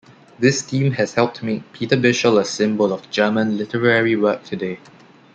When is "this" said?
0.39-0.63